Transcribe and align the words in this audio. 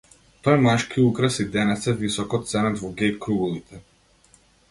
Тој 0.45 0.55
машки 0.67 1.03
украс 1.09 1.37
и 1.43 1.45
денес 1.57 1.85
е 1.91 1.93
високо 2.01 2.41
ценет 2.53 2.81
во 2.85 2.91
геј 3.01 3.13
круговите. 3.27 3.83